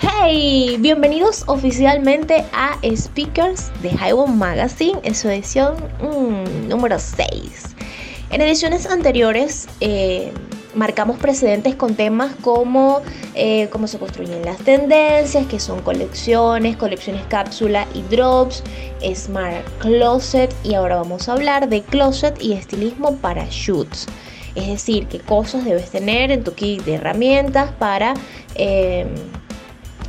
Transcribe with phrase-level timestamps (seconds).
[0.00, 7.74] Hey, bienvenidos oficialmente a Speakers de Highway Magazine en su edición mm, número 6.
[8.30, 10.32] En ediciones anteriores eh,
[10.76, 13.02] marcamos precedentes con temas como
[13.34, 18.62] eh, cómo se construyen las tendencias, que son colecciones, colecciones cápsula y drops,
[19.16, 24.06] Smart Closet y ahora vamos a hablar de closet y estilismo para shoots.
[24.54, 28.14] Es decir, qué cosas debes tener en tu kit de herramientas para...
[28.54, 29.08] Eh,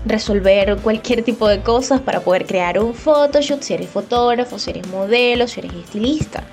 [0.06, 4.88] resolver cualquier tipo de cosas para poder crear un photoshoot, si eres fotógrafo, si eres
[4.88, 6.44] modelo, si eres estilista.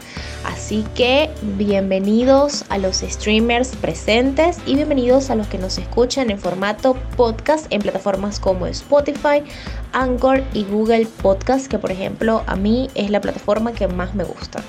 [0.44, 6.38] Así que bienvenidos a los streamers presentes y bienvenidos a los que nos escuchan en
[6.38, 9.42] formato podcast en plataformas como Spotify,
[9.92, 14.24] Anchor y Google Podcast, que por ejemplo a mí es la plataforma que más me
[14.24, 14.62] gusta.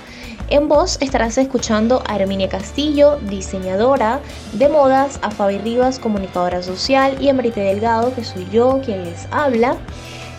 [0.49, 4.21] En voz estarás escuchando a Herminia Castillo, diseñadora
[4.53, 9.03] de modas, a Fabi Rivas, comunicadora social, y a Marite Delgado, que soy yo quien
[9.03, 9.75] les habla,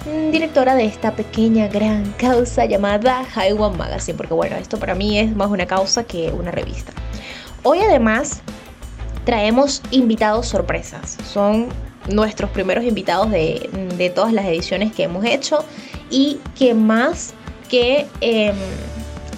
[0.06, 5.18] mm, directora de esta pequeña gran causa llamada Highway Magazine, porque bueno, esto para mí
[5.18, 6.94] es más una causa que una revista.
[7.62, 8.40] Hoy además
[9.26, 11.68] traemos invitados sorpresas, son
[12.10, 15.66] nuestros primeros invitados de, de todas las ediciones que hemos hecho
[16.08, 17.34] y que más
[17.68, 18.06] que...
[18.22, 18.56] Em,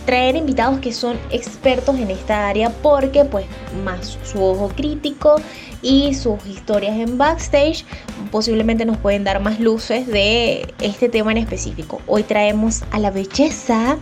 [0.05, 3.47] traer invitados que son expertos en esta área porque pues
[3.85, 5.37] más su ojo crítico
[5.83, 7.85] y sus historias en backstage
[8.31, 12.01] posiblemente nos pueden dar más luces de este tema en específico.
[12.07, 13.99] Hoy traemos a la belleza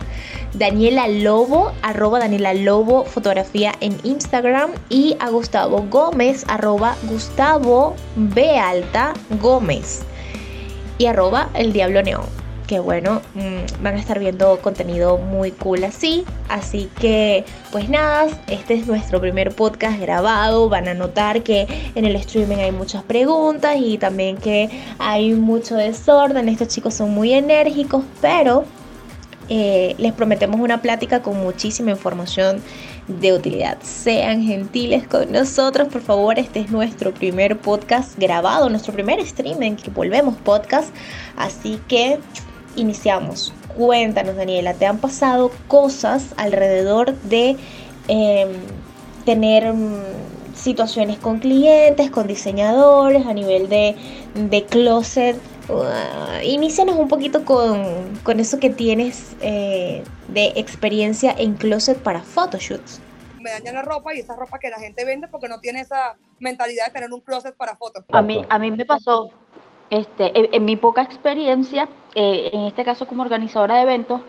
[0.53, 8.59] Daniela Lobo, arroba Daniela Lobo fotografía en Instagram y a Gustavo Gómez, arroba Gustavo B
[9.41, 10.01] Gómez
[10.97, 12.38] y arroba el Diablo Neón
[12.69, 16.23] que bueno, mm, van a estar viendo contenido muy cool así.
[16.49, 20.69] Así que pues nada, este es nuestro primer podcast grabado.
[20.69, 25.77] Van a notar que en el streaming hay muchas preguntas y también que hay mucho
[25.77, 26.47] desorden.
[26.47, 28.65] Estos chicos son muy enérgicos, pero
[29.49, 32.61] eh, les prometemos una plática con muchísima información
[33.07, 33.79] de utilidad.
[33.81, 36.37] Sean gentiles con nosotros, por favor.
[36.37, 40.93] Este es nuestro primer podcast grabado, nuestro primer streaming que volvemos podcast.
[41.35, 42.19] Así que
[42.75, 43.53] iniciamos.
[43.77, 47.55] Cuéntanos, Daniela, ¿te han pasado cosas alrededor de
[48.07, 48.49] em,
[49.25, 53.95] tener mm, situaciones con clientes, con diseñadores, a nivel de,
[54.35, 55.37] de closet?
[55.69, 62.23] Uh, inicianos un poquito con, con eso que tienes eh, de experiencia en closet para
[62.23, 62.99] photoshoots
[63.39, 66.17] me dañan la ropa y esa ropa que la gente vende porque no tiene esa
[66.39, 68.03] mentalidad de tener un closet para fotos.
[68.09, 69.31] A mí, a mí me pasó,
[69.89, 74.21] este, en, mi poca experiencia, eh, en este caso como organizadora de eventos,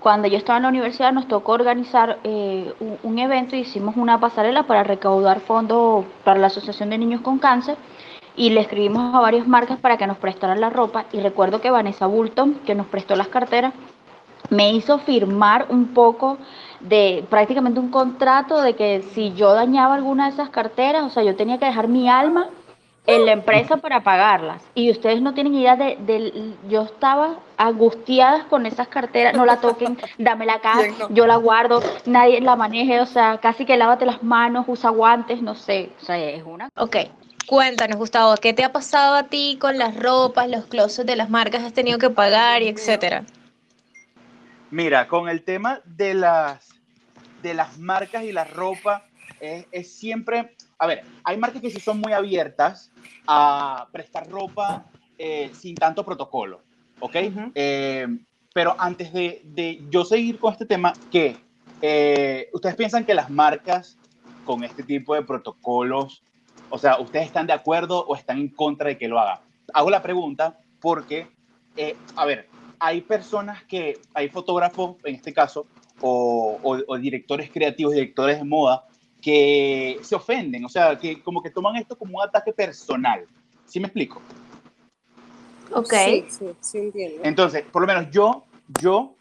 [0.00, 4.18] cuando yo estaba en la universidad nos tocó organizar eh, un, evento y hicimos una
[4.18, 7.76] pasarela para recaudar fondos para la Asociación de Niños con Cáncer
[8.34, 11.04] y le escribimos a varias marcas para que nos prestaran la ropa.
[11.12, 13.74] Y recuerdo que Vanessa Bulton, que nos prestó las carteras,
[14.48, 16.38] me hizo firmar un poco
[16.80, 21.22] de prácticamente un contrato de que si yo dañaba alguna de esas carteras, o sea,
[21.22, 22.48] yo tenía que dejar mi alma
[23.06, 24.62] en la empresa para pagarlas.
[24.74, 29.98] Y ustedes no tienen idea de, yo estaba angustiada con esas carteras, no la toquen,
[30.18, 30.74] dame la acá,
[31.10, 35.42] yo la guardo, nadie la maneje, o sea, casi que lávate las manos, usa guantes,
[35.42, 36.68] no sé, o sea, es una...
[36.76, 36.96] Ok,
[37.46, 41.30] cuéntanos Gustavo, ¿qué te ha pasado a ti con las ropas, los closets de las
[41.30, 43.24] marcas, has tenido que pagar y etcétera?
[44.70, 46.68] Mira, con el tema de las,
[47.42, 49.04] de las marcas y la ropa,
[49.40, 52.90] es, es siempre a ver, hay marcas que sí son muy abiertas
[53.26, 54.86] a prestar ropa
[55.18, 56.62] eh, sin tanto protocolo,
[57.00, 57.16] ¿ok?
[57.54, 58.06] Eh,
[58.54, 61.36] pero antes de, de, yo seguir con este tema, ¿qué?
[61.82, 63.98] Eh, ¿Ustedes piensan que las marcas
[64.46, 66.22] con este tipo de protocolos,
[66.70, 69.40] o sea, ¿ustedes están de acuerdo o están en contra de que lo hagan?
[69.74, 71.28] Hago la pregunta porque,
[72.16, 72.48] a ver,
[72.78, 75.66] hay personas que, hay fotógrafos en este caso,
[76.00, 78.86] o, o directores creativos, directores de moda,
[79.20, 83.26] que se ofenden, o sea, que como que toman esto como un ataque personal.
[83.66, 84.20] ¿Sí me explico?
[85.72, 85.92] Ok.
[85.92, 87.20] Sí, sí, sí entiendo.
[87.24, 88.44] Entonces, por lo menos yo,
[88.80, 89.14] yo,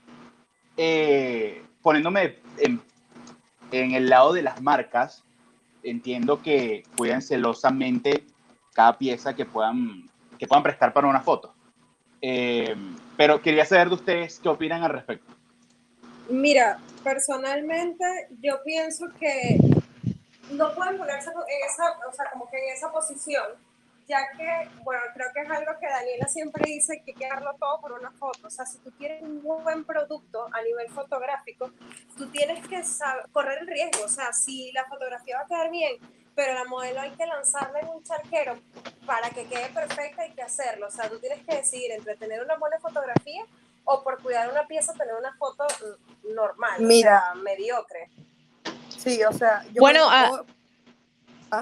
[0.78, 2.82] eh, poniéndome en,
[3.72, 5.24] en, el lado de las marcas,
[5.84, 8.24] entiendo que cuidan celosamente
[8.74, 11.54] cada pieza que puedan, que puedan prestar para una foto.
[12.22, 12.76] Eh,
[13.16, 15.34] pero quería saber de ustedes qué opinan al respecto.
[16.30, 18.06] Mira, personalmente
[18.42, 19.58] yo pienso que
[20.52, 23.46] no pueden ponerse en esa, o sea, como que en esa posición,
[24.08, 27.54] ya que, bueno, creo que es algo que Daniela siempre dice que hay que darlo
[27.60, 28.48] todo por una foto.
[28.48, 31.72] O sea, si tú tienes un buen producto a nivel fotográfico,
[32.18, 34.06] tú tienes que saber, correr el riesgo.
[34.06, 35.98] O sea, si la fotografía va a quedar bien,
[36.34, 38.58] pero la modelo hay que lanzarla en un charquero
[39.06, 40.88] para que quede perfecta, hay que hacerlo.
[40.88, 43.44] O sea, tú tienes que decidir entre tener una buena fotografía
[43.86, 47.32] o por cuidar una pieza tener una foto mm, normal, Mira.
[47.32, 48.10] o sea, mediocre.
[49.00, 50.46] Sí, o sea, yo Bueno, ah, puedo-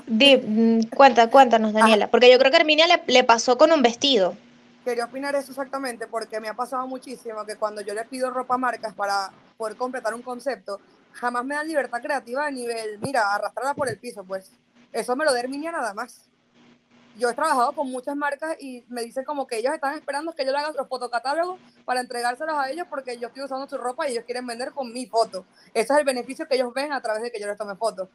[0.06, 3.72] Di, mm, cuenta, cuéntanos, Daniela, porque yo creo que a Herminia le, le pasó con
[3.72, 4.36] un vestido.
[4.84, 8.56] quería opinar eso exactamente porque me ha pasado muchísimo que cuando yo le pido ropa
[8.56, 10.80] a marcas para poder completar un concepto,
[11.12, 14.50] jamás me dan libertad creativa a nivel, mira, arrastrarla por el piso, pues.
[14.94, 16.22] Eso me lo da Herminia nada más.
[17.18, 20.46] Yo he trabajado con muchas marcas y me dicen como que ellos están esperando que
[20.46, 24.08] yo le haga los fotocatálogos para entregárselos a ellos porque yo estoy usando su ropa
[24.08, 25.46] y ellos quieren vender con mi foto.
[25.74, 28.08] Ese es el beneficio que ellos ven a través de que yo les tome fotos.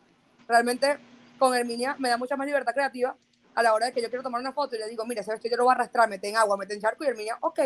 [0.46, 0.98] Realmente
[1.38, 3.16] con Herminia me da mucha más libertad creativa
[3.54, 5.32] a la hora de que yo quiero tomar una foto y le digo, mira, ese
[5.32, 7.60] vestido yo lo voy a arrastrar, mete en agua, mete en charco y Herminia, ok,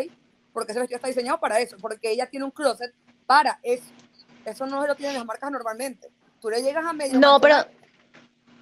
[0.51, 2.93] porque ese vestido está diseñado para eso, porque ella tiene un closet
[3.27, 3.85] para eso.
[4.43, 6.09] Eso no se lo tienen las marcas normalmente.
[6.41, 7.57] Tú le llegas a medio No, pero,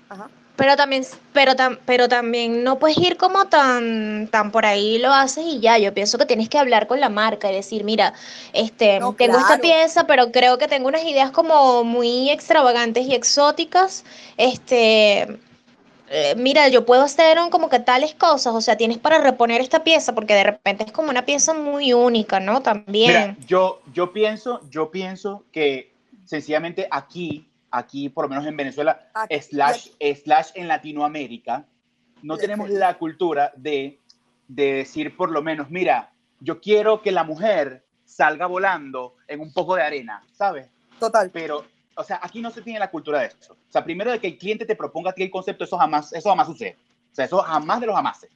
[0.09, 0.29] Ajá.
[0.55, 1.03] pero también,
[1.33, 5.59] pero, tam- pero también no puedes ir como tan, tan por ahí lo haces y
[5.59, 5.77] ya.
[5.77, 8.13] Yo pienso que tienes que hablar con la marca y decir, mira,
[8.53, 13.13] este, No, tengo esta pieza, pero creo que tengo unas ideas como muy extravagantes y
[13.13, 14.05] exóticas.
[14.37, 15.39] Este,
[16.09, 19.59] eh, mira, yo puedo hacer un- como que tales cosas, o sea, tienes para reponer
[19.59, 22.61] esta pieza, porque de repente es como una pieza muy única, ¿no?
[22.61, 23.35] También.
[23.35, 25.93] Mira, yo, yo pienso, yo pienso que
[26.25, 29.89] sencillamente aquí, aquí por lo menos en Venezuela, Aquí- slash,
[30.24, 31.66] slash en Latinoamérica,
[32.22, 34.00] no tenemos la cultura de,
[34.48, 39.51] de decir por lo menos, mira, yo quiero que la mujer salga volando en un
[39.54, 40.69] poco de arena, ¿sabes?
[41.00, 41.30] Total.
[41.31, 43.54] Pero, o sea, aquí no se tiene la cultura de eso.
[43.54, 46.13] O sea, primero de que el cliente te proponga a ti el concepto, eso jamás,
[46.13, 46.77] eso jamás sucede.
[47.12, 48.30] O sea, eso jamás de los jamases.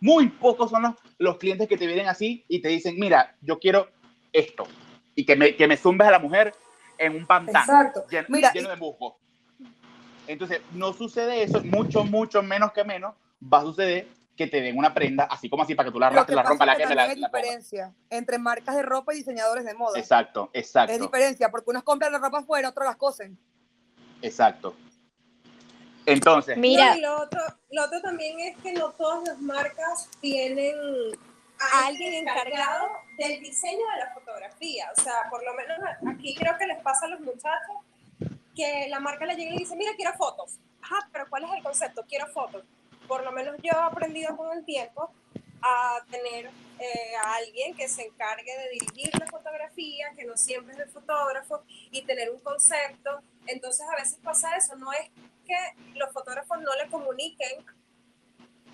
[0.00, 3.58] Muy pocos son los, los clientes que te vienen así y te dicen, mira, yo
[3.58, 3.88] quiero
[4.32, 4.64] esto.
[5.14, 6.54] Y que me, que me zumbes a la mujer
[6.98, 8.06] en un pantano Exacto.
[8.10, 9.18] lleno, Mira, lleno de musgo.
[10.26, 14.78] Entonces, no sucede eso, mucho, mucho menos que menos va a suceder que te den
[14.78, 16.76] una prenda, así como así, para que tú la arrastres, que la rompas, la es
[16.78, 19.98] que quemes, la, la diferencia entre marcas de ropa y diseñadores de moda.
[19.98, 23.38] Exacto, Es exacto, diferencia, porque unos compran la ropa afuera, otros las cosen.
[24.22, 24.74] exacto.
[26.06, 27.40] Entonces, Mira, No, y lo otro,
[27.70, 30.74] lo otro también es que no todas las marcas tienen
[31.60, 34.90] a alguien encargado del diseño de la fotografía.
[34.96, 35.78] O sea, por lo menos
[36.08, 37.76] aquí creo que les pasa a los muchachos
[38.54, 40.58] que la marca le llega y dice, mira, quiero fotos.
[40.82, 42.04] Ajá, pero ¿cuál es el concepto?
[42.08, 42.64] Quiero fotos.
[43.06, 45.10] Por lo menos yo he aprendido con el tiempo
[45.62, 46.46] a tener
[46.78, 50.90] eh, a alguien que se encargue de dirigir la fotografía, que no siempre es el
[50.90, 53.20] fotógrafo, y tener un concepto.
[53.46, 55.10] Entonces a veces pasa eso, no es
[55.46, 55.56] que
[55.94, 57.64] los fotógrafos no le comuniquen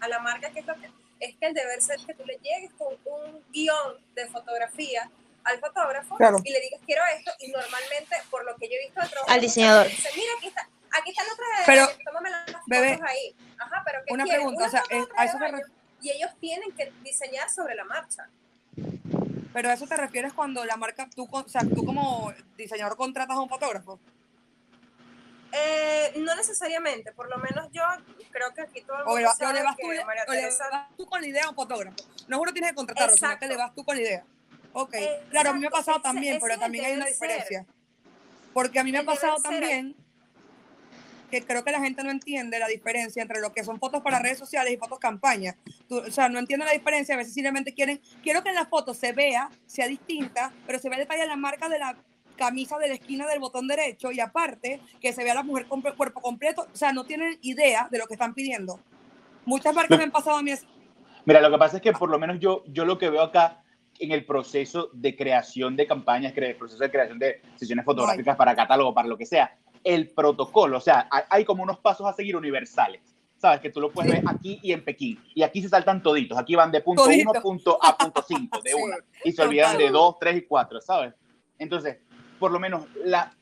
[0.00, 0.90] a la marca que es lo que
[1.26, 5.10] es que el deber ser que tú le llegues con un guion de fotografía
[5.44, 6.38] al fotógrafo Claro.
[6.44, 9.30] y le digas quiero esto y normalmente por lo que yo he visto de trabajo
[9.30, 9.88] Al diseñador.
[9.88, 10.68] dice mira aquí está
[10.98, 14.40] aquí está la otra Pero, tómame las fotos bebé, ahí ajá pero ¿qué Una quieres?
[14.42, 15.58] pregunta, o sea, foto es- de a eso se baño.
[15.58, 18.28] ref- y ellos tienen que diseñar sobre la marcha
[19.52, 22.96] Pero a eso te refieres cuando la marca, tú, con- o sea, tú como diseñador
[22.96, 24.00] contratas a un fotógrafo.
[25.56, 27.82] Eh, no necesariamente, por lo menos yo
[28.32, 29.90] creo que aquí todo el O mundo le, vas- o sabe le vas que tú,
[29.92, 30.58] le- María o le vas
[30.96, 31.96] tú con la idea a un fotógrafo.
[32.26, 33.54] No uno tienes que contratarlo, sino que Exacto.
[33.54, 34.24] le vas tú con la idea.
[34.72, 37.12] Ok, Exacto, claro, a mí me ha pasado también, pero también hay una ser.
[37.14, 37.66] diferencia.
[38.52, 39.94] Porque a mí me ha pasado también
[41.30, 44.18] que creo que la gente no entiende la diferencia entre lo que son fotos para
[44.20, 45.56] redes sociales y fotos campaña.
[45.88, 48.66] Tú- o sea, no entienden la diferencia, a veces simplemente quieren, quiero que en la
[48.66, 51.96] foto se vea, sea distinta, pero se vea el detalle de la marca de la
[52.36, 55.82] camisa de la esquina del botón derecho y aparte que se vea la mujer con
[55.82, 58.80] cuerpo completo, o sea, no tienen idea de lo que están pidiendo.
[59.44, 60.66] Muchas marcas me han pasado a mí así.
[61.24, 63.62] Mira, lo que pasa es que por lo menos yo, yo lo que veo acá
[63.98, 68.54] en el proceso de creación de campañas, el proceso de creación de sesiones fotográficas para
[68.54, 72.36] catálogo, para lo que sea, el protocolo, o sea, hay, como unos pasos a seguir
[72.36, 73.02] universales.
[73.36, 75.22] Sabes que tú lo puedes ver aquí y en Pekín.
[75.34, 76.38] Y aquí se saltan toditos.
[76.38, 77.30] Aquí van de punto Todito.
[77.30, 78.96] 1 punto a punto 5 de Sí, una.
[79.22, 79.86] Y se olvidan total.
[79.86, 81.14] de 2, 3 y 4, ¿sabes?
[81.58, 81.98] Entonces,
[82.38, 83.32] por lo menos, la,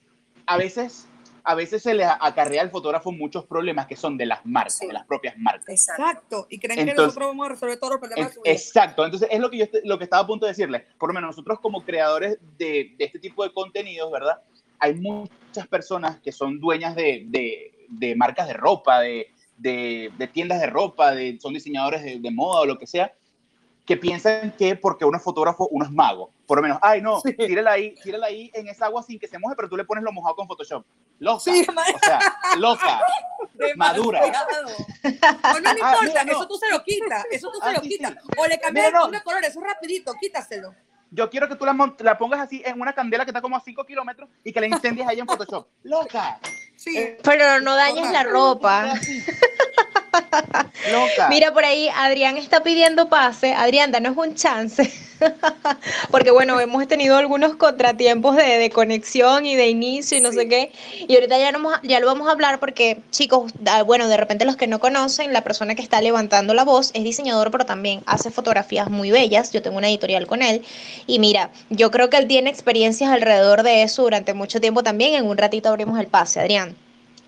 [0.47, 1.09] a veces
[1.45, 4.87] a veces se le acarrea al fotógrafo muchos problemas que son de las marcas, Sí.
[4.87, 5.69] de las propias marcas.
[5.71, 6.47] Exacto.
[6.49, 8.53] Y creen que nosotros vamos a resolver todos los problemas de Es- su vida.
[8.55, 10.87] exacto, entonces es lo que yo lo que estaba a punto de decirle.
[11.01, 14.41] Por lo menos nosotros como creadores de, de este tipo de contenidos, ¿verdad?
[14.79, 20.27] Hay muchas personas que son dueñas de, de- de marcas de ropa, de, de- de
[20.29, 23.13] tiendas de ropa, de, son diseñadores de, de moda o lo que sea,
[23.85, 26.31] que piensan que porque uno es fotógrafo, uno es mago.
[26.47, 27.33] Por lo menos, ay, no, Sí.
[27.35, 30.05] tírala ahí, tírala ahí en esa agua sin que se moje, pero tú le pones
[30.05, 30.85] lo mojado con Photoshop.
[31.19, 31.41] Loca.
[31.41, 32.21] Sí, O sea,
[32.59, 33.01] loca.
[33.77, 34.21] madura.
[34.21, 34.69] Demasiado.
[35.03, 36.33] No, no, no Ah, importa, mira, no.
[36.33, 38.13] eso tú se lo quitas, eso tú se Ah, lo sí, quitas.
[38.13, 38.19] sí.
[38.39, 39.07] O le cambias Mira, no.
[39.13, 40.75] el color, eso rapidito, quítaselo.
[41.11, 43.61] Yo quiero que tú la, la pongas así en una candela que está como a
[43.61, 45.69] 5 kilómetros y que la incendies ahí en Photoshop.
[45.83, 46.39] ¡Loca!
[46.77, 47.17] Sí.
[47.23, 48.95] Pero no dañes la ropa.
[50.93, 51.29] Loca.
[51.29, 53.53] Mira, por ahí Adrián está pidiendo pase.
[53.55, 54.93] Adrián, danos un chance.
[56.11, 60.49] Porque bueno, hemos tenido algunos contratiempos de, de conexión y de inicio y no sé
[60.49, 60.73] qué.
[61.07, 63.53] Y ahorita ya, no, ya lo vamos a hablar porque, chicos,
[63.87, 67.05] bueno, de repente los que no conocen, la persona que está levantando la voz es
[67.05, 69.53] diseñador, pero también hace fotografías muy bellas.
[69.53, 70.63] Yo tengo una editorial con él.
[71.07, 75.15] Y mira, yo creo que él tiene experiencias alrededor de eso durante mucho tiempo también.
[75.15, 76.77] En un ratito abrimos el pase, Adrián.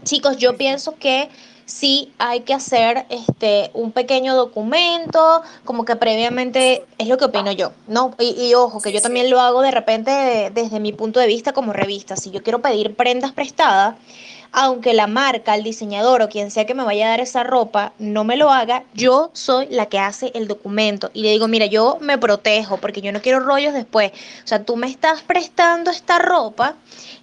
[0.05, 1.29] Chicos, yo pienso que
[1.67, 7.53] sí hay que hacer este un pequeño documento, como que previamente es lo que opino
[7.53, 8.15] yo, ¿no?
[8.19, 11.27] Y, y ojo, que yo también lo hago de repente de- desde mi punto de
[11.27, 12.17] vista como revista.
[12.17, 13.97] Si yo quiero pedir prendas prestadas,
[14.57, 17.93] aunque la marca, el diseñador o quien sea que me vaya a dar esa ropa
[17.99, 21.11] no me lo haga, yo soy la que hace el documento.
[21.13, 24.13] Y le digo, mira, yo me protejo porque yo no quiero rollos después.
[24.13, 26.77] O sea, tú me estás prestando esta ropa,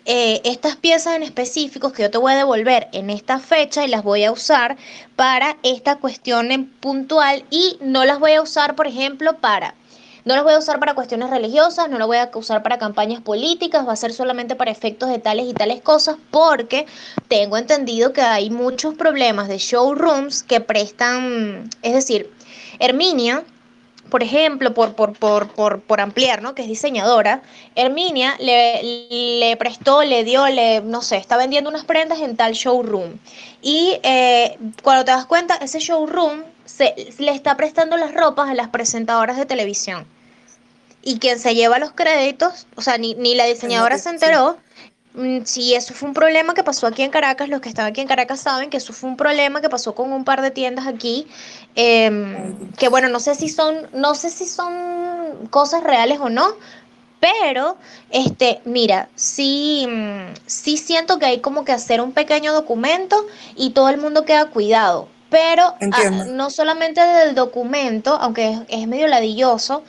[0.04, 3.88] eh, estas piezas en específicos que yo te voy a devolver en esta fecha y
[3.88, 4.76] las voy a usar
[5.16, 9.76] para esta cuestión en puntual y no las voy a usar, por ejemplo, para
[10.26, 13.22] no las voy a usar para cuestiones religiosas, no las voy a usar para campañas
[13.22, 16.86] políticas, va a ser solamente para efectos de tales y tales cosas, porque
[17.28, 22.32] tengo entendido que hay muchos problemas de showrooms que prestan, es decir,
[22.80, 23.44] Herminia,
[24.12, 26.54] por ejemplo, por, por, por, por, por ampliar, ¿no?
[26.54, 27.42] Que es diseñadora,
[27.76, 29.08] Herminia le,
[29.40, 33.18] le prestó, le dio, le, no sé, está vendiendo unas prendas en tal showroom.
[33.62, 36.44] Y eh, cuando te das cuenta, ese showroom
[36.76, 40.06] se, le está prestando las ropas a las presentadoras de televisión.
[41.04, 44.58] Y quien se lleva los créditos, o sea, ni, ni la diseñadora se enteró.
[45.14, 47.50] Mm, Sí, eso fue un problema que pasó aquí en Caracas.
[47.50, 50.14] Los que están aquí en Caracas saben que eso fue un problema que pasó con
[50.14, 51.28] un par de tiendas aquí.
[51.76, 56.54] em, que bueno, no sé si son, no sé si son cosas reales o no,
[57.22, 57.78] pero
[58.10, 63.26] este, mira, sí, mm, sí siento que hay como que hacer un pequeño documento
[63.56, 65.08] y todo el mundo queda cuidado.
[65.32, 69.82] Pero ah, no solamente del documento, aunque es, es medio ladilloso,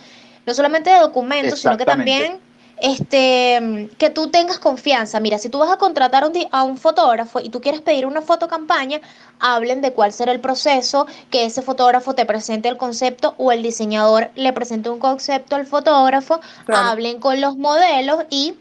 [0.47, 2.41] no solamente de documento, sino que también
[2.79, 5.21] este, que tú tengas confianza.
[5.21, 7.81] Mira, si tú vas a contratar a un, di- a un fotógrafo y tú quieres
[7.81, 9.01] pedir una fotocampaña,
[9.39, 13.63] hablen de cuál será el proceso, que ese fotógrafo te presente el concepto o el
[13.63, 16.89] diseñador le presente un concepto al fotógrafo, Claro.
[16.91, 18.55] hablen con los modelos y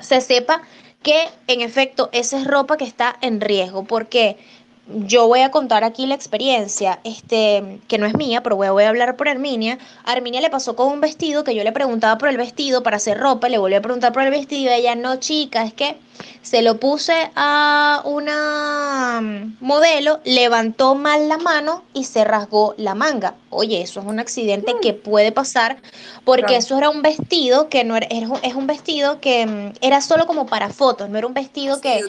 [0.00, 0.60] se sepa
[1.02, 4.36] que en efecto esa es ropa que está en riesgo, porque
[4.86, 8.72] yo voy a contar aquí la experiencia, este, que no es mía, pero voy a,
[8.72, 9.78] voy a hablar por Herminia.
[10.04, 12.96] A Herminia le pasó con un vestido que yo le preguntaba por el vestido para
[12.98, 15.96] hacer ropa, le volví a preguntar por el vestido y ella, no, chica, es que
[16.42, 22.94] se lo puse a una mm, modelo, levantó mal la mano y se rasgó la
[22.94, 23.34] manga.
[23.50, 25.78] Oye, eso es un accidente que puede pasar
[26.24, 26.58] porque Claro.
[26.58, 28.06] eso era un vestido que no era,
[28.42, 32.00] es un vestido que mm, era solo como para fotos, no era un vestido que,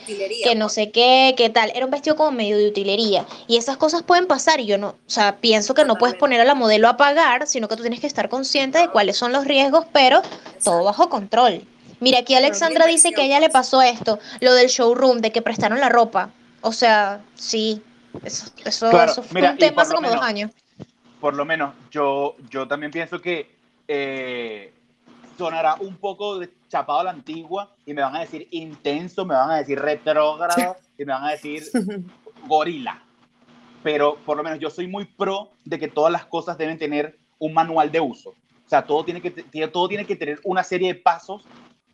[0.44, 0.74] que no pues.
[0.74, 4.28] sé qué, qué tal, era un vestido como medio de utilería y esas cosas pueden
[4.28, 6.98] pasar y yo no, o sea, pienso que no puedes poner a la modelo a
[6.98, 10.22] pagar, sino que tú tienes que estar consciente de cuáles son los riesgos, pero
[10.64, 11.64] todo bajo control.
[12.00, 15.42] Mira, aquí Alexandra dice que a ella le pasó esto, lo del showroom, de que
[15.42, 16.30] prestaron la ropa.
[16.62, 17.82] O sea, sí,
[18.24, 20.52] eso, eso, Claro, eso fue mira, un tema hace como dos años.
[21.22, 23.56] por lo menos yo, yo también pienso que
[23.88, 24.74] eh,
[25.38, 29.36] sonará un poco de chapado a la antigua y me van a decir intenso, me
[29.36, 31.64] van a decir retrógrado y me van a decir
[32.48, 33.04] gorila.
[33.84, 37.20] Pero por lo menos yo soy muy pro de que todas las cosas deben tener
[37.38, 38.30] un manual de uso.
[38.30, 39.32] O sea, todo tiene que,
[39.68, 41.46] todo tiene que tener una serie de pasos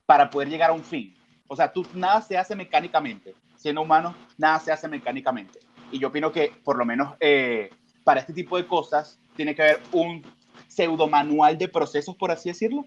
[0.06, 1.14] para poder llegar a un fin.
[1.48, 3.36] O sea, tú, nada se hace mecánicamente.
[3.58, 5.60] Siendo humano, nada se hace mecánicamente.
[5.92, 7.70] Y yo opino que, por lo menos, eh,
[8.04, 10.24] para este tipo de cosas, tiene que haber un
[10.68, 12.86] pseudo manual de procesos, por así decirlo.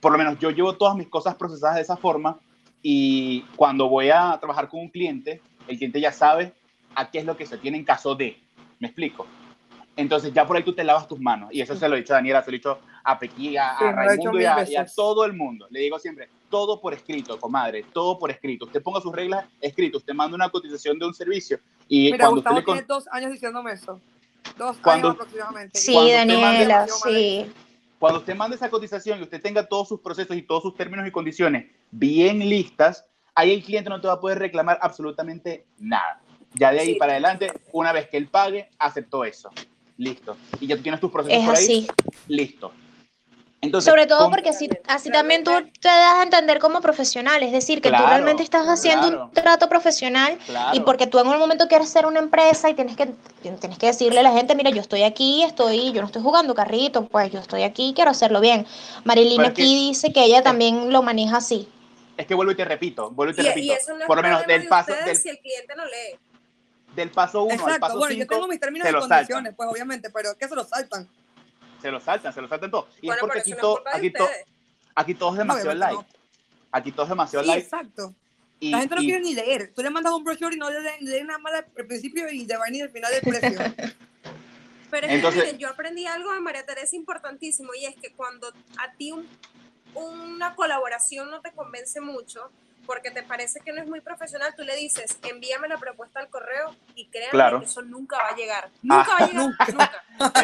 [0.00, 2.38] Por lo menos yo llevo todas mis cosas procesadas de esa forma
[2.82, 6.52] y cuando voy a trabajar con un cliente, el cliente ya sabe
[6.96, 8.38] a qué es lo que se tiene en caso de.
[8.80, 9.26] ¿Me explico?
[9.96, 11.48] Entonces ya por ahí tú te lavas tus manos.
[11.52, 13.76] Y eso se lo he dicho a Daniela, se lo he dicho a Pequi, a,
[13.78, 15.66] Sí, a he Raimundo y a, y a todo el mundo.
[15.70, 18.66] Le digo siempre, todo por escrito, comadre, todo por escrito.
[18.66, 22.40] Usted ponga sus reglas escritas, usted manda una cotización de un servicio y Mira, cuando
[22.40, 24.00] usted Gustavo le con- tiene dos años diciéndome eso.
[24.58, 25.78] Dos Cuando- años aproximadamente.
[25.78, 27.52] Sí, cuando usted mande- Daniela, sí.
[27.98, 31.06] Cuando usted mande esa cotización y usted tenga todos sus procesos y todos sus términos
[31.08, 36.20] y condiciones bien listas, ahí el cliente no te va a poder reclamar absolutamente nada.
[36.58, 36.94] Ya de ahí Sí.
[36.94, 39.50] para adelante, una vez que él pague, aceptó eso.
[39.98, 40.36] Listo.
[40.60, 41.64] Y ya tú tienes tus procesos Es por ahí.
[41.64, 41.86] así.
[42.28, 42.72] Listo.
[43.62, 47.50] Entonces, Sobre todo porque así, así también tú te das a entender como profesional, es
[47.52, 49.24] decir, que tú Claro, realmente estás haciendo claro.
[49.24, 50.76] un trato profesional Claro.
[50.76, 53.06] y porque tú en un momento quieres ser una empresa y tienes que,
[53.42, 56.54] tienes que decirle a la gente, mira, yo estoy aquí, estoy, yo no estoy jugando
[56.54, 58.66] carrito, pues yo estoy aquí, quiero hacerlo bien.
[59.04, 61.66] Marilyn Pero es que- aquí dice que ella también lo maneja así.
[62.18, 63.74] es que vuelvo y te repito, vuelvo y te Y, y repito.
[63.74, 66.18] eso no es por lo menos del de paso, del, si el cliente no lee.
[66.96, 69.54] Del paso 1 al paso bueno, yo 5, tengo mis términos se y condiciones, saltan.
[69.54, 71.08] pues obviamente, pero es que se lo saltan.
[71.82, 72.88] Se lo saltan, se lo saltan todo.
[73.02, 74.46] Y Bueno, es porque pero aquí, no todo, aquí, to- ustedes.
[74.94, 76.08] aquí todo es demasiado Obviamente light.
[76.72, 77.64] Aquí todo es demasiado Sí, light.
[77.64, 78.14] exacto.
[78.58, 79.72] Y, La gente no y- quiere ni leer.
[79.74, 82.56] Tú le mandas un brochure y no le leen, nada más al principio y te
[82.56, 83.58] va a venir al final del precio.
[84.90, 88.48] Pero es Entonces- que yo aprendí algo de María Teresa importantísimo y es que cuando
[88.78, 89.28] a ti un-
[89.94, 92.50] una colaboración no te convence mucho
[92.86, 96.28] porque te parece que no es muy profesional, tú le dices, envíame la propuesta al
[96.28, 97.60] correo y créanme Claro.
[97.60, 98.68] que eso nunca va a llegar.
[98.82, 99.66] Nunca va a llegar, nunca.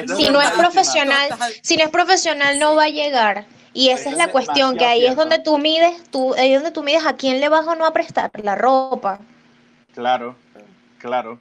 [0.03, 1.53] Eso Si no es profesional, Total.
[1.63, 3.47] si no es profesional no va a llegar.
[3.75, 6.61] Y esa es la es cuestión, que ahí es donde tú mides, tú, ahí es
[6.61, 9.19] donde tú mides a quién le vas o no a prestar la ropa.
[9.95, 10.37] Claro,
[10.99, 11.41] claro.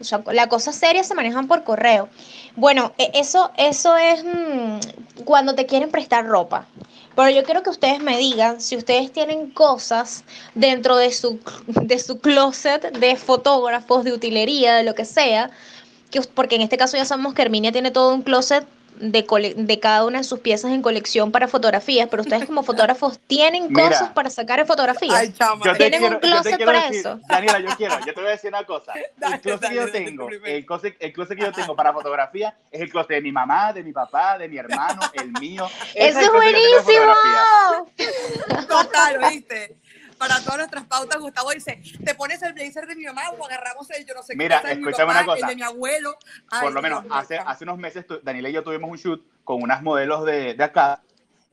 [0.00, 2.08] O sea, la cosa seria se manejan por correo.
[2.56, 4.78] Bueno, e- eso, eso es mm,
[5.24, 6.66] cuando te quieren prestar ropa.
[7.18, 10.22] Pero yo quiero que ustedes me digan si ustedes tienen cosas
[10.54, 15.50] dentro de su, de su closet de fotógrafos, de utilería, de lo que sea.
[16.12, 18.64] Que, porque en este caso ya sabemos que Herminia tiene todo un closet
[19.00, 22.08] de, cole- de cada una de sus piezas en colección para fotografías.
[22.10, 23.88] Pero ustedes como fotógrafos tienen Mira.
[23.90, 25.14] cosas para sacar fotografías.
[25.14, 25.64] Ay, chama.
[25.76, 27.20] ¿Tienen quiero, un closet para decir, eso?
[27.28, 28.92] Daniela, yo quiero, yo te voy a decir una cosa.
[29.16, 31.74] Dale, El closet que yo dale, dale, tengo, el closet, el closet que yo tengo
[31.76, 35.32] para fotografía es el closet de mi mamá, de mi papá, de mi hermano, el
[35.40, 35.68] mío.
[35.94, 37.14] Ese ¡Eso es buenísimo!
[38.68, 39.76] Total, ¿viste?
[40.18, 43.88] Para todas nuestras pautas, Gustavo dice, te pones el blazer de mi mamá o agarramos
[43.90, 44.38] el yo no sé qué.
[44.38, 45.40] Mira, cosa de mi escúchame una cosa.
[45.40, 46.18] El de mi abuelo.
[46.50, 49.62] Ay, Por lo menos hace, hace unos meses Daniela y yo tuvimos un shoot con
[49.62, 51.02] unas modelos de, de acá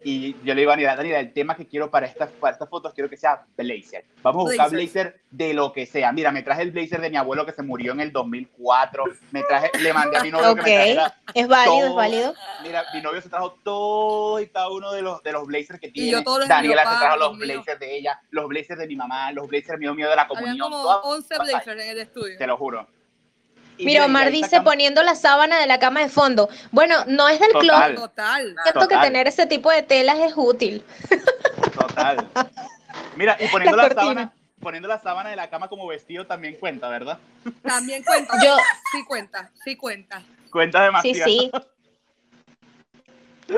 [0.07, 2.69] y yo le digo a Daniela, Daniela, el tema que quiero para estas, para estas
[2.69, 4.05] fotos quiero que sea blazer.
[4.21, 6.11] Vamos a buscar blazer de lo que sea.
[6.11, 9.03] Mira, me traje el blazer de mi abuelo que se murió en el 2004.
[9.31, 11.95] Me traje, le mandé a mi novio Ok, que me trajera es válido, es todo.
[11.95, 12.33] válido.
[12.63, 15.89] Mira, mi novio se trajo todo y cada uno de los, de los blazers que
[15.89, 16.11] tiene.
[16.11, 18.87] yo todos los de mi Daniela se trajo los blazers de ella, los blazers de
[18.87, 20.69] mi mamá, los blazers mío mío de la Habían comunión.
[20.69, 22.37] como todas- 11 todas ahí, blazers en el estudio.
[22.37, 22.87] Te lo juro.
[23.77, 26.49] Mira, Omar dice poniendo la sábana de la cama de fondo.
[26.71, 27.67] Bueno, no es del Total.
[27.67, 27.95] closet.
[27.95, 28.55] Total.
[28.63, 29.01] Siento que Total.
[29.01, 30.83] tener ese tipo de telas es útil.
[31.77, 32.27] Total.
[33.15, 36.87] Mira, y poniendo La sábana, poniendo la sábana de la cama como vestido también cuenta,
[36.89, 37.19] ¿verdad?
[37.63, 38.33] También cuenta.
[38.43, 38.57] Yo-
[38.91, 40.23] Sí cuenta, sí cuenta.
[40.51, 41.29] Cuenta Sí, demasiado.
[41.29, 41.51] sí.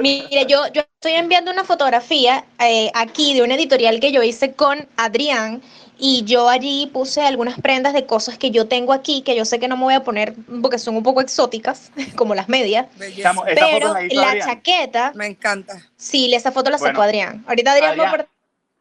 [0.02, 4.54] Mire, yo, yo estoy enviando una fotografía eh, aquí de una editorial que yo hice
[4.54, 5.62] con Adrián
[6.00, 9.60] y yo allí puse algunas prendas de cosas que yo tengo aquí que yo sé
[9.60, 12.88] que no me voy a poner porque son un poco exóticas, como las medias,
[13.34, 15.82] foto pero la chaqueta, Me encanta.
[15.96, 17.44] sí, esa foto la sacó Bueno, Adrián.
[17.48, 18.28] Ahorita Adrián Adrián,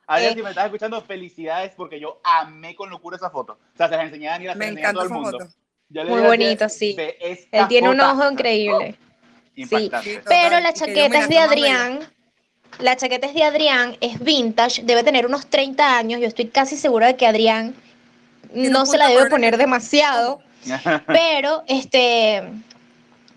[0.09, 0.35] Adrián, Eh.
[0.37, 3.55] si me estás escuchando, felicidades porque yo amé con locura esa foto.
[3.75, 5.39] O sea, se las enseñé a Daniela, se las enseñé a todo el mundo.
[5.89, 6.95] Muy bonito, sí.
[6.97, 8.13] "Ve esta Él tiene un foto".
[8.13, 8.95] ojo increíble.
[9.57, 10.15] Impactante.
[10.15, 10.19] Sí.
[10.29, 11.39] Pero la chaqueta es de.
[11.39, 12.13] Adrián.
[12.79, 16.21] La chaqueta es de Adrián, es vintage, debe tener unos 30 años.
[16.21, 17.75] Yo estoy casi segura de que Adrián
[18.53, 20.41] no se la debe poner demasiado.
[21.07, 22.43] Pero, este,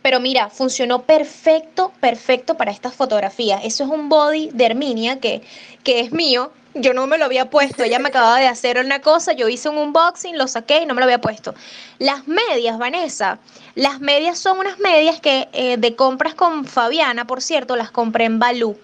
[0.02, 3.62] pero mira, funcionó perfecto, perfecto para estas fotografías.
[3.63, 5.41] Eso es un body de Herminia que,
[5.84, 6.52] que es mío.
[6.73, 7.84] Yo no me lo había puesto.
[7.84, 9.34] Ella me acababa de hacer una cosa.
[9.34, 11.54] Yo hice un unboxing, lo saqué y no me lo había puesto.
[11.99, 13.38] Las medias, Vanessa.
[13.75, 18.25] Las medias son unas medias que eh, de compras con Fabiana, por cierto, las compré
[18.25, 18.78] en Balú.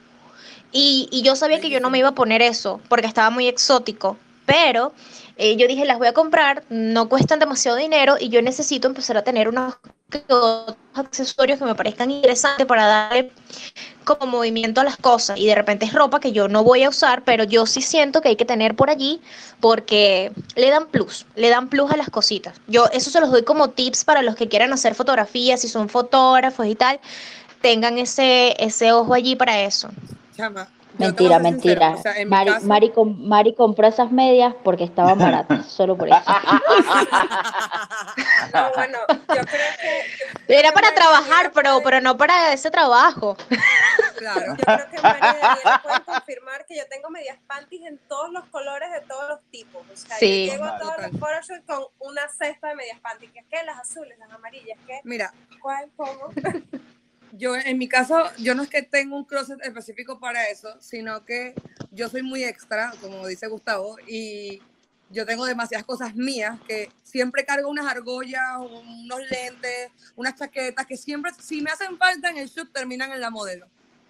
[0.78, 3.48] Y, y yo sabía que yo no me iba a poner eso porque estaba muy
[3.48, 4.18] exótico.
[4.46, 4.92] Pero
[5.38, 9.16] eh, yo dije, las voy a comprar, no cuestan demasiado dinero y yo necesito empezar
[9.16, 9.76] a tener unos
[10.94, 13.32] accesorios que me parezcan interesantes para darle
[14.04, 15.40] como movimiento a las cosas.
[15.40, 18.20] Y de repente es ropa que yo no voy a usar, pero yo sí siento
[18.20, 19.22] que hay que tener por allí
[19.62, 22.60] porque le dan plus, le dan plus a las cositas.
[22.68, 25.88] Yo eso se los doy como tips para los que quieran hacer fotografías, si son
[25.88, 27.00] fotógrafos y tal,
[27.62, 29.90] tengan ese, ese ojo allí para eso.
[30.36, 30.68] Chama,
[30.98, 31.90] Mentira, mentira.
[31.92, 36.08] o sea, Mari, caso- Mari, com- Mari compró esas medias porque estaban baratas, solo por
[36.08, 36.18] eso.
[38.54, 40.06] No, bueno, yo creo que.
[40.48, 43.36] Era para trabajar, pero, pero no para ese trabajo.
[44.18, 44.56] Claro.
[44.58, 48.90] Yo creo que María Daniela confirmar que yo tengo medias panties en todos los colores
[48.92, 49.82] de todos los tipos.
[49.92, 50.46] O sea, Sí.
[50.48, 51.12] yo llego a todos Total.
[51.12, 53.32] los photoshoots con una cesta de medias panties.
[53.34, 55.02] que es que Las azules, las amarillas, ¿qué?
[55.04, 55.90] Mira, ¿Cuál?
[55.98, 56.30] ¿Cómo?
[57.38, 61.26] Yo en mi caso, yo no es que tengo un closet específico para eso, sino
[61.26, 61.54] que
[61.92, 64.62] yo soy muy extra, como dice Gustavo, y
[65.10, 70.98] yo tengo demasiadas cosas mías que siempre cargo unas argollas, unos lentes, unas chaquetas que
[70.98, 73.68] siempre, si me hacen falta en el shoot, terminan en la modelo.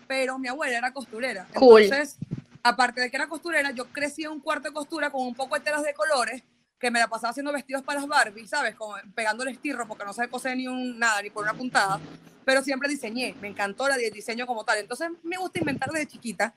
[0.07, 1.47] Pero mi abuela era costurera.
[1.53, 1.83] Cool.
[1.83, 2.17] Entonces,
[2.63, 5.55] aparte de que era costurera, yo crecí en un cuarto de costura con un poco
[5.55, 6.43] de telas de colores
[6.85, 8.75] que me la pasaba haciendo vestidos para las Barbie, ¿sabes?
[8.75, 11.99] Como pegándole estirro porque no sé coser ni un nada, ni por una puntada.
[12.45, 14.77] Pero siempre diseñé, me encantó la, el diseño como tal.
[14.77, 16.53] Entonces me gusta inventar desde chiquita.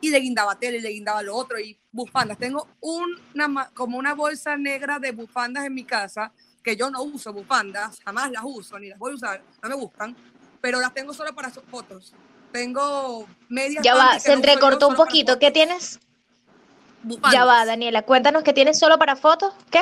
[0.00, 2.38] y le guindaba tele, y le guindaba lo otro, y bufandas.
[2.38, 7.32] Tengo una, como una bolsa negra de bufandas en mi casa, que yo no uso
[7.32, 10.14] bufandas, jamás las uso, ni las voy a usar, no me gustan,
[10.60, 12.14] pero las tengo solo para sus fotos.
[12.52, 13.82] Tengo medias.
[13.82, 15.40] Ya va, se entrecortó un poquito.
[15.40, 15.98] ¿Qué tienes?
[17.02, 17.32] Bufandas.
[17.32, 19.52] Ya va, Daniela, cuéntanos qué tienes solo para fotos.
[19.70, 19.80] ¿Qué?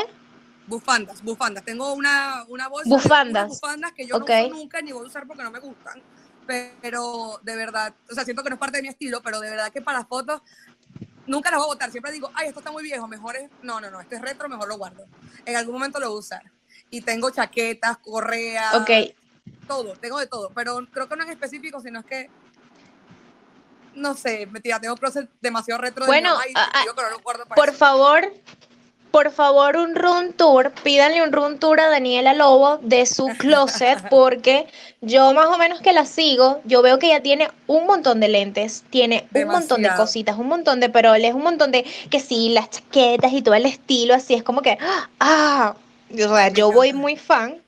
[0.67, 1.65] Bufandas, bufandas.
[1.65, 3.43] Tengo una, una bolsa Bufandas.
[3.45, 4.31] de bufandas que yo Ok.
[4.31, 6.01] no uso nunca ni voy a usar porque no me gustan.
[6.47, 9.51] Pero de verdad, o sea, siento que no es parte de mi estilo, pero de
[9.51, 10.43] verdad que para fotos
[11.27, 11.91] nunca las voy a botar.
[11.91, 13.51] Siempre digo, ay, esto está muy viejo, mejor es.
[13.63, 15.05] No, no, no, esto es retro, mejor lo guardo.
[15.45, 16.43] En algún momento lo voy a usar.
[16.89, 18.91] Y tengo chaquetas, correas, Ok.
[19.69, 20.51] todo, tengo de todo.
[20.55, 22.31] Pero creo que no en específico, sino es que.
[23.95, 26.95] No sé, mentira, tengo closet demasiado retro de mi Bueno, mamá y ah, ah, digo
[26.95, 27.79] no lo guardo para Por eso.
[27.79, 28.33] favor,
[29.11, 30.73] por favor, un room tour.
[30.83, 34.67] Pídanle un room tour a Daniela Lobo de su closet, porque
[35.01, 38.29] yo más o menos que la sigo, yo veo que ella tiene un montón de
[38.29, 42.51] lentes, tiene un montón de cositas, un montón de peroles, un montón de que sí,
[42.51, 44.79] las chaquetas y todo el estilo, así es como que,
[45.21, 45.75] ah,
[46.13, 47.61] o sea, yo voy muy fan.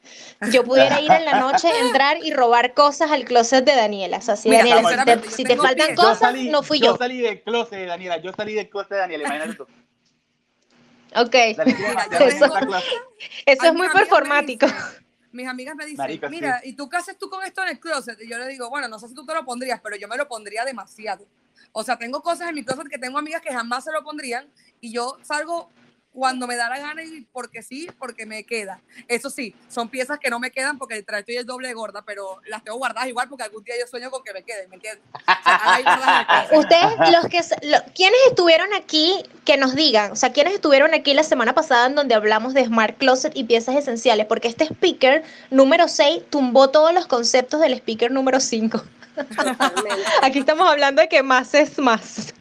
[0.51, 4.19] Yo pudiera ir en la noche, entrar y robar cosas al closet de Daniela.
[4.19, 6.97] O sea, si, Mira, Daniela, si te, yo si te faltan cosas, no fui yo.
[6.97, 8.19] salí del closet, Daniela.
[8.19, 9.25] Yo salí del closet, Daniela.
[9.25, 9.67] Imagínate tú.
[11.15, 11.35] Ok.
[11.65, 12.27] Mira, yo.
[12.27, 12.53] Eso
[13.47, 14.67] Ay, es muy performático.
[15.31, 16.35] mis amigas me dicen, Marica, sí.
[16.35, 18.19] mira, ¿y tú qué haces tú con esto en el closet?
[18.21, 20.17] Y yo le digo, bueno, no sé si tú te lo pondrías, pero yo me
[20.17, 21.27] lo pondría demasiado.
[21.73, 24.47] O sea, tengo cosas en mi closet que tengo amigas que jamás se lo pondrían
[24.81, 25.71] y yo salgo
[26.13, 28.81] cuando me da la gana y porque sí, porque me queda.
[29.09, 32.03] Eso sí, son piezas que no me quedan porque el estoy el doble de gorda,
[32.03, 34.77] pero las tengo guardadas igual porque algún día yo sueño con que me queden, ¿me
[34.77, 35.03] entiendes?
[35.15, 36.49] O sea.
[36.53, 39.23] Ustedes, los que, lo- ¿quiénes estuvieron aquí?
[39.45, 42.65] Que nos digan, o sea, ¿quiénes estuvieron aquí la semana pasada en donde hablamos de
[42.65, 44.27] Smart Closet y piezas esenciales?
[44.27, 48.83] Porque este speaker número 6 tumbó todos los conceptos del speaker número 5.
[49.15, 50.03] Totalmente.
[50.23, 52.35] Aquí estamos hablando de que más es más.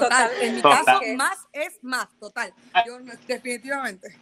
[0.00, 0.84] Total, en mi Total.
[0.84, 2.52] caso, más es más, total.
[2.86, 4.16] Yo, definitivamente.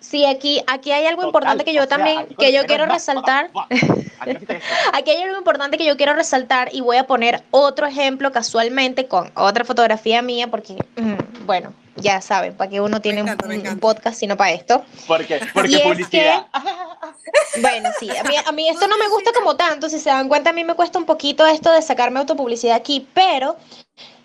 [0.00, 3.50] Sí, aquí, aquí hay algo Total, importante que yo también, que yo quiero resaltar.
[4.92, 9.06] Aquí hay algo importante que yo quiero resaltar y voy a poner otro ejemplo casualmente
[9.08, 13.76] con otra fotografía mía porque, mm, bueno, ya saben, para que uno tiene un- encanta,
[13.80, 14.84] podcast sino para esto.
[15.06, 16.46] Porque, porque Y es publicidad.
[17.60, 20.28] Bueno, sí, a mí, a mí esto no me gusta como tanto, si se dan
[20.28, 23.56] cuenta, a mí me cuesta un poquito esto de sacarme autopublicidad aquí, pero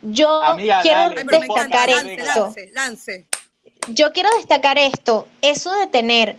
[0.02, 2.40] yo Amiga, quiero dale, destacar lance, esto.
[2.46, 3.26] lance, lance.
[3.90, 6.38] Yo quiero destacar esto, eso de tener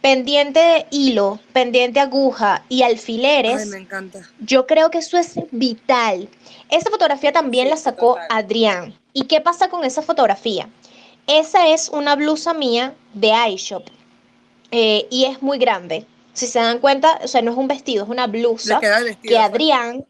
[0.00, 3.62] pendiente de hilo, pendiente aguja y alfileres.
[3.62, 4.20] Ay, me encanta.
[4.40, 6.28] Yo creo que eso es vital.
[6.68, 8.26] Esa fotografía también Sí, la sacó total.
[8.30, 8.98] Adrián.
[9.12, 10.68] ¿Y qué pasa con esa fotografía?
[11.26, 13.86] Esa es una blusa mía de iShop
[14.70, 16.06] eh, y es muy grande.
[16.32, 19.04] Si se dan cuenta, o sea, no es un vestido, es una blusa queda el
[19.04, 19.30] vestido.
[19.30, 19.48] que pues.
[19.50, 20.06] Adrián,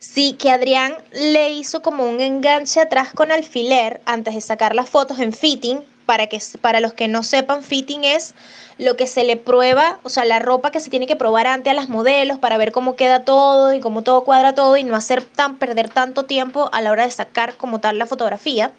[0.00, 4.90] sí, que Adrián le hizo como un enganche atrás con alfiler antes de sacar las
[4.90, 5.84] fotos en fitting.
[6.06, 8.34] Para, que, para los que no sepan, fitting es
[8.78, 11.70] lo que se le prueba, o sea, la ropa que se tiene que probar antes
[11.70, 14.96] a las modelos para ver cómo queda todo y cómo todo cuadra todo y no
[14.96, 18.72] hacer tan, perder tanto tiempo a la hora de sacar como tal la fotografía.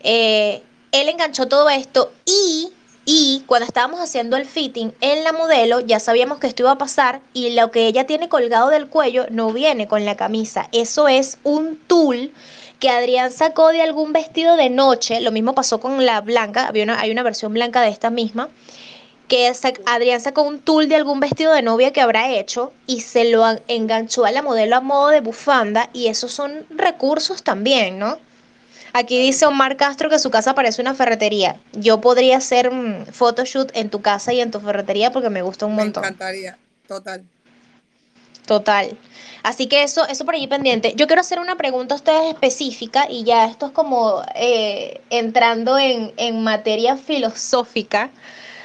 [0.00, 2.72] Eh, él enganchó todo esto y,
[3.08, 6.78] y cuando estábamos haciendo el fitting en la modelo, ya sabíamos que esto iba a
[6.78, 10.68] pasar y lo que ella tiene colgado del cuello no viene con la camisa.
[10.72, 12.34] Eso es un tul
[12.80, 15.20] que Adrián sacó de algún vestido de noche.
[15.20, 18.50] Lo mismo pasó con la blanca, había una, hay una versión blanca de esta misma
[19.28, 19.52] que
[19.86, 23.44] Adrián sacó un tul de algún vestido de novia que habrá hecho y se lo
[23.68, 28.18] enganchó a la modelo a modo de bufanda y esos son recursos también, ¿no?
[28.98, 31.56] Aquí dice Omar Castro que su casa parece una ferretería.
[31.74, 35.66] Yo podría hacer un photoshoot en tu casa y en tu ferretería porque me gusta
[35.66, 36.02] un Me montón.
[36.02, 36.56] encantaría,
[36.88, 37.22] total.
[38.46, 38.96] Total.
[39.42, 40.94] Así que eso, eso por allí pendiente.
[40.96, 45.76] Yo quiero hacer una pregunta a ustedes específica y ya esto es como eh, entrando
[45.78, 48.10] en, en materia filosófica,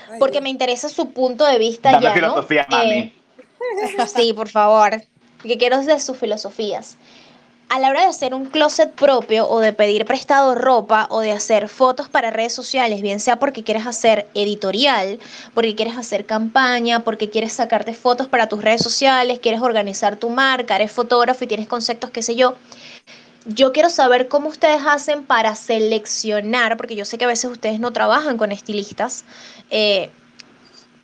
[0.09, 0.43] Ay, porque Dios.
[0.43, 2.15] me interesa su punto de vista Dame ya, ¿no?
[2.15, 2.91] filosofía, mami.
[2.93, 3.13] Eh,
[4.15, 5.03] sí, por favor,
[5.43, 6.95] que quiero de sus filosofías.
[7.73, 11.31] A la hora de hacer un closet propio o de pedir prestado ropa o de
[11.31, 15.19] hacer fotos para redes sociales, bien sea porque quieres hacer editorial,
[15.53, 20.29] porque quieres hacer campaña, porque quieres sacarte fotos para tus redes sociales, quieres organizar tu
[20.29, 22.55] marca, eres fotógrafo y tienes conceptos, qué sé yo.
[23.45, 27.79] Yo quiero saber cómo ustedes hacen para seleccionar, porque yo sé que a veces ustedes
[27.79, 29.23] no trabajan con estilistas,
[29.69, 30.09] eh,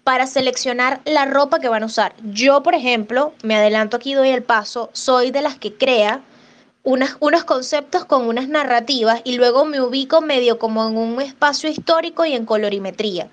[0.03, 2.13] para seleccionar la ropa que van a usar.
[2.23, 6.23] Yo, por ejemplo, me adelanto aquí, doy el paso, soy de las que crea
[6.87, 11.69] unas, unos conceptos con unas narrativas y luego me ubico medio como en un espacio
[11.69, 13.27] histórico y en colorimetría.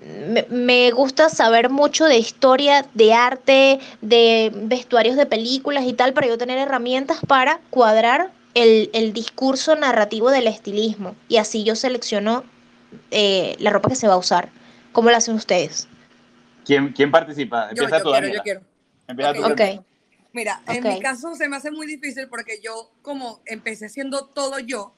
[0.00, 6.14] Me, me gusta saber mucho de historia, de arte, de vestuarios de películas y tal,
[6.14, 11.76] para yo tener herramientas para cuadrar el, el discurso narrativo del estilismo y así yo
[11.76, 12.42] selecciono
[13.10, 14.48] eh, la ropa que se va a usar.
[14.92, 15.88] ¿Cómo lo hacen ustedes?
[16.64, 17.68] ¿Quién, quién participa?
[17.74, 18.38] Yo, Empieza yo tú, quiero, Daniela.
[18.38, 18.60] yo quiero.
[19.08, 19.36] Empieza Ok.
[19.36, 19.52] tú.
[19.52, 19.84] Ok.
[20.32, 20.92] Mira, en Ok.
[20.94, 24.94] mi caso se me hace muy difícil porque yo, como empecé siendo todo yo,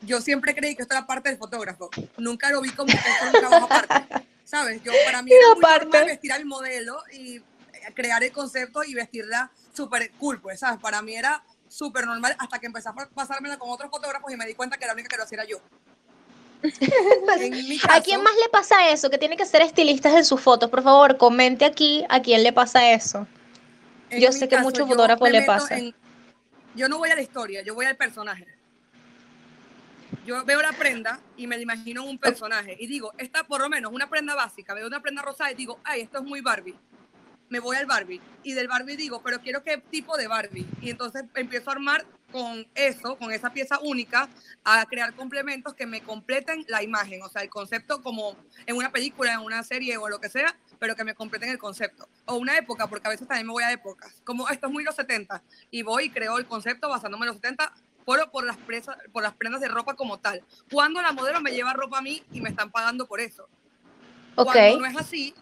[0.00, 1.90] yo siempre creí que esto era parte del fotógrafo.
[2.18, 4.14] Nunca lo vi como que esto era un trabajo aparte.
[4.44, 4.82] ¿Sabes?
[4.82, 7.42] Yo, para mí era muy normal vestir al modelo y eh,
[7.94, 10.80] crear el concepto y vestirla súper cool, pues, ¿sabes?
[10.80, 14.44] Para mí era súper normal hasta que empecé a pasármela con otros fotógrafos y me
[14.46, 15.58] di cuenta que la única que lo hacía era yo.
[17.38, 19.10] En mi ¿A quién caso- más le pasa eso?
[19.10, 20.70] Que tiene que ser estilistas en sus fotos.
[20.70, 23.26] Por favor, comente aquí a quién le pasa eso.
[24.20, 25.78] Yo sé que fotógrafos me le pasa.
[25.78, 25.94] en-
[26.74, 28.46] yo no voy a la historia, yo voy al personaje.
[30.26, 33.68] Yo veo la prenda y me la imagino un personaje y digo, esta por lo
[33.68, 36.74] menos una prenda básica, veo una prenda rosada y digo, ay, esto es muy Barbie.
[37.50, 40.66] Me voy al Barbie y del Barbie digo, pero quiero qué tipo de Barbie.
[40.80, 44.28] Y entonces empiezo a armar con eso, con esa pieza única,
[44.64, 48.34] a crear complementos que me completen la imagen, o sea, el concepto como
[48.66, 51.58] en una película, en una serie o lo que sea, pero que me completen el
[51.58, 52.08] concepto.
[52.24, 54.82] O una época, porque a veces también me voy a épocas, como esto es muy
[54.82, 57.72] los 70, y voy y creo el concepto basándome en los 70
[58.04, 60.42] por, por, las presas, por las prendas de ropa como tal.
[60.72, 63.48] Cuando la modelo me lleva ropa a mí y me están pagando por eso.
[64.34, 64.50] Ok.
[64.52, 65.32] Cuando no es así,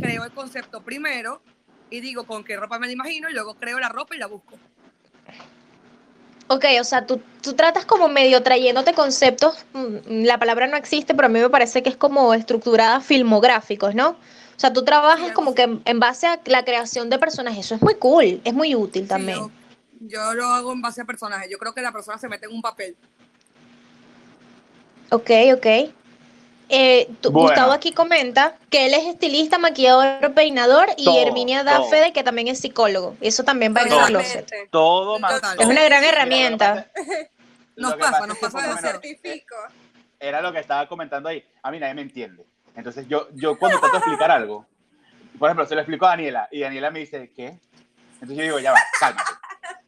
[0.00, 1.42] creo el concepto primero
[1.90, 4.26] y digo con qué ropa me la imagino y luego creo la ropa y la
[4.26, 4.58] busco.
[6.52, 11.14] Ok, o sea, tú, tú tratas como medio trayéndote conceptos, mm, la palabra no existe,
[11.14, 14.08] pero a mí me parece que es como estructurada filmográficos, ¿no?
[14.10, 14.16] O
[14.60, 17.94] sea, tú trabajas como que en, base a la creación de personajes, eso es muy
[17.94, 19.38] cool, es muy útil Sí, también.
[19.38, 19.50] yo,
[20.00, 21.48] yo lo hago en base a personajes.
[21.48, 22.96] Yo creo que la persona se mete en un papel.
[25.10, 25.66] Ok, ok.
[26.72, 27.48] Eh, tú- Bueno.
[27.48, 31.86] Gustavo aquí comenta que él es estilista, maquillador, peinador y Todo, Herminia da todo.
[31.90, 33.16] fe de que también es psicólogo.
[33.20, 34.52] Eso también va en el closet.
[34.70, 35.40] Todo más.
[35.58, 36.86] Es una gran herramienta.
[36.94, 37.28] pasa-
[37.76, 39.56] Nos pasa, nos pasa certifico.
[40.20, 41.44] era lo que estaba comentando ahí.
[41.62, 42.46] A mí nadie me entiende.
[42.76, 44.64] Entonces yo, yo cuando trato de explicar algo,
[45.38, 47.58] por ejemplo, se lo explico a Daniela y Daniela me dice, ¿qué?
[48.14, 49.30] Entonces yo digo, ya va, cálmate.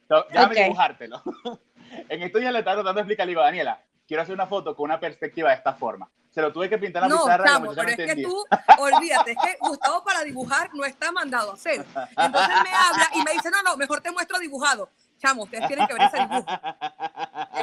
[0.08, 0.62] So, déjame Ok.
[0.64, 1.22] dibujártelo.
[2.08, 4.74] en esto ya le estaba tratando de explicar, le digo, Daniela, quiero hacer una foto
[4.74, 6.08] con una perspectiva de esta forma.
[6.34, 8.14] Se lo tuve que pintar en la No, pizarra la chamo, muchacha pero no es
[8.16, 8.46] que tú,
[8.78, 11.84] olvídate, es que Gustavo para dibujar no está mandado a hacer.
[12.16, 14.88] Entonces me habla y me dice, no, no, mejor te muestro dibujado.
[15.20, 16.46] Chamo, ustedes tienen que ver ese dibujo.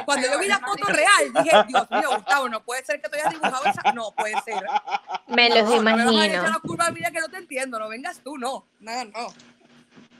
[0.06, 3.16] Cuando yo vi la foto real, dije, Dios mío, Gustavo, no puede ser que tú
[3.16, 3.92] hayas dibujado esa.
[3.92, 4.64] No puede ser.
[5.26, 6.42] Me los No, no me vas a imagino.
[6.78, 8.66] la a mí de que no te entiendo, no vengas tú, no.
[8.78, 9.26] No, no.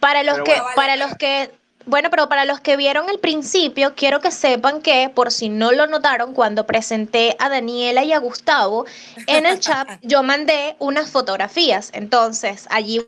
[0.00, 0.74] Para los Pero que, bueno.
[0.76, 5.10] para los que, bueno, pero para los que vieron el principio, quiero que sepan que,
[5.14, 8.86] por si no lo notaron, cuando presenté a Daniela y a Gustavo,
[9.26, 11.90] en el chat yo mandé unas fotografías.
[11.94, 13.00] Entonces, allí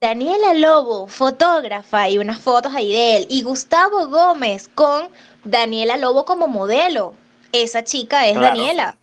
[0.00, 3.26] Daniela Lobo, fotógrafa, y unas fotos ahí de él.
[3.30, 5.08] Y Gustavo Gómez con
[5.44, 7.14] Daniela Lobo como modelo.
[7.52, 8.40] Esa chica es Claro.
[8.40, 8.98] Daniela.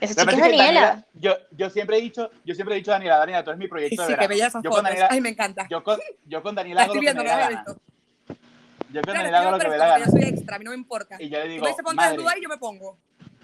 [0.00, 1.06] Esa que chica es que Daniela.
[1.12, 3.68] yo, yo siempre he dicho, yo siempre he dicho a Daniela, Daniela, tú eres mi
[3.68, 4.28] Sí, proyecto de sí, verano.
[4.28, 4.70] qué bella esa yo foto.
[4.72, 5.66] con Daniela, Ay, me encanta.
[5.66, 7.70] yo con, yo con Daniela La hago lo que me la gana.
[8.92, 10.04] Yo con Claro, Daniela hago lo que me porque gana.
[10.04, 11.16] yo soy extra, a mí no me importa.
[11.18, 12.98] Y yo le digo, desnuda madre, y yo me pongo.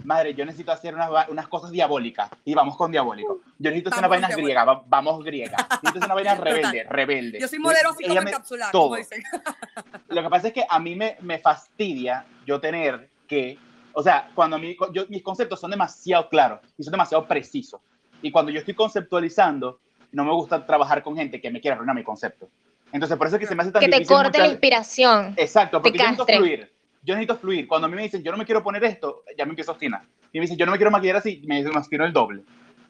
[0.05, 2.31] madre, yo necesito hacer unas, unas cosas diabólicas.
[2.45, 3.41] Y vamos con diabólico.
[3.59, 5.61] Yo necesito hacer unas vainas griegas, va- vamos griegas.
[5.83, 7.41] Necesito hacer una vaina rebelde, rebelde.
[7.41, 8.83] Yo soy modelo así como encapsulada, todo.
[8.85, 9.23] como dicen.
[10.09, 13.59] Lo que pasa es que a mí me, me fastidia yo tener que,
[13.93, 17.81] o sea, cuando mi, yo, mis conceptos son demasiado claros y son demasiado precisos.
[18.23, 19.81] Y cuando yo estoy conceptualizando,
[20.13, 22.49] no me gusta trabajar con gente que me quiera arruinar mi concepto.
[22.97, 24.53] Entonces, por eso es que se me hace tan Que te difícil corte la muchas-
[24.55, 25.35] inspiración.
[25.37, 26.73] Exacto, porque yo necesito fluir.
[27.03, 27.69] Yo necesito fluir.
[27.69, 29.75] Cuando a mí me dicen, yo no me quiero poner esto, ya me empiezo a
[29.75, 30.03] obstinar.
[30.33, 32.43] Y me dicen, yo no me quiero maquillar así, me me obstino el doble.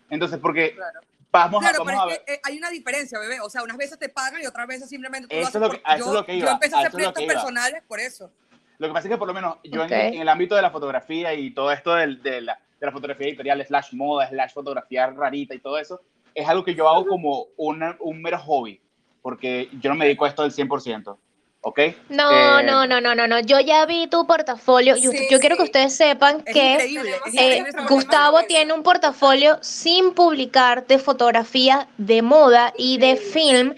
[0.08, 1.00] Entonces, porque Claro.
[1.32, 2.24] vamos, Claro, a, vamos pero a es ver.
[2.24, 3.40] que eh, hay una diferencia, bebé.
[3.40, 5.68] O sea, unas veces te pagan y otras veces simplemente tú lo Eso haces es
[5.68, 7.32] lo que- a eso yo, es lo que yo iba, empecé a hacer proyectos iba.
[7.34, 8.30] personales por eso.
[8.78, 9.92] Lo que pasa es que por lo menos yo en- Ok.
[9.92, 13.26] en, el ámbito de la fotografía y todo esto del- de, la, de la fotografía
[13.26, 16.00] editorial, slash moda, slash fotografía rarita y todo eso,
[16.34, 18.80] es algo que yo hago como una- un mero hobby,
[19.26, 21.18] porque yo no me dedico a esto del 100%.
[21.62, 21.80] ¿Ok?
[22.10, 23.40] No, Eh, no, no, no, no, no.
[23.40, 24.94] Yo ya vi tu portafolio.
[24.94, 27.10] Yo, Sí, quiero que ustedes sepan Es que increíble.
[27.10, 33.16] Eh, increíble ese Gustavo tiene un portafolio sin publicar de fotografía de moda y de
[33.16, 33.74] film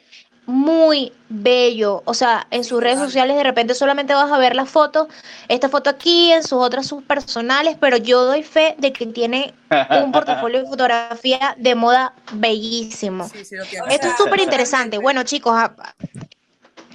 [0.48, 2.02] muy bello.
[2.06, 5.06] O sea, en sus redes sociales de repente solamente vas a ver las fotos,
[5.46, 9.52] esta foto aquí, en sus otras sus personales, pero yo doy fe de que tiene
[10.02, 13.28] un portafolio de fotografía de moda bellísimo.
[13.28, 13.56] Sí, sí,
[13.90, 14.96] Esto es súper interesante.
[14.96, 15.54] Bueno, chicos,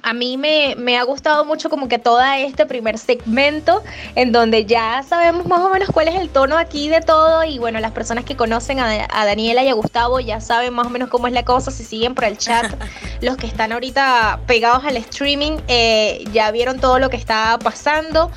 [0.04, 3.82] a- mí me, me, ha gustado mucho como que todo este primer segmento
[4.14, 7.58] en donde ya sabemos más o menos cuál es el tono aquí de todo y
[7.58, 10.90] bueno, las personas que conocen a, a Daniela y a Gustavo ya saben más o
[10.90, 12.72] menos cómo es la cosa, si siguen por el chat,
[13.20, 18.30] los que están ahorita pegados al streaming eh, ya vieron todo lo que está pasando.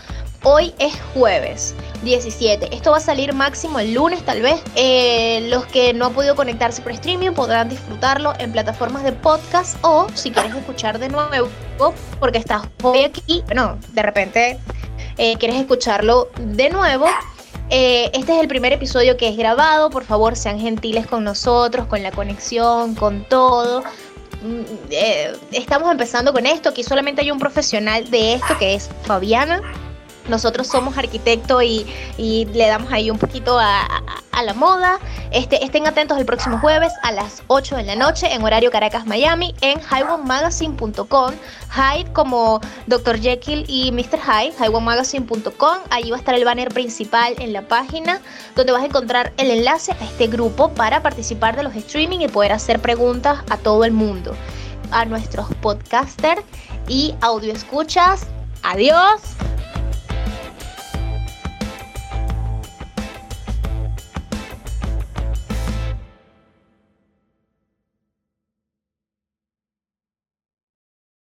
[0.43, 2.75] Hoy es jueves 17.
[2.75, 4.61] Esto va a salir máximo el lunes tal vez.
[4.75, 9.77] Eh, los que no han podido conectarse por streaming podrán disfrutarlo en plataformas de podcast
[9.81, 11.49] o si quieres escuchar de nuevo
[12.19, 14.59] porque estás hoy aquí, bueno, de repente
[15.17, 17.05] eh, quieres escucharlo de nuevo.
[17.69, 19.89] Eh, este es el primer episodio que es grabado.
[19.89, 23.83] Por favor, sean gentiles con nosotros, con la conexión, con todo.
[24.41, 24.93] Mm,
[25.51, 26.69] estamos empezando con esto.
[26.69, 29.61] Aquí solamente hay un profesional de esto que es Fabiana
[30.27, 31.85] nosotros somos arquitectos y,
[32.17, 33.87] le damos ahí un poquito a,
[34.43, 34.99] la moda.
[35.31, 39.07] Este, estén atentos el próximo jueves a las 8 de la noche en horario Caracas,
[39.07, 41.31] Miami, en highwayMagazine.com.
[41.71, 43.19] Hyde como Dr.
[43.19, 44.19] Jekyll y Mr.
[44.19, 45.77] Hyde, highwayMagazine.com.
[45.89, 48.21] Ahí va a estar el banner principal en la página
[48.55, 52.27] donde vas a encontrar el enlace a este grupo para participar de los streaming y
[52.27, 54.35] poder hacer preguntas a todo el mundo.
[54.91, 56.43] A nuestros podcasters
[56.87, 58.27] y audio escuchas.
[58.63, 59.21] Adiós.